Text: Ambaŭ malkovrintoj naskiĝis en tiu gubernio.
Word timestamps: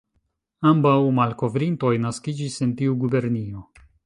Ambaŭ 0.69 0.93
malkovrintoj 1.19 1.93
naskiĝis 2.09 2.59
en 2.67 2.77
tiu 2.81 3.01
gubernio. 3.05 3.67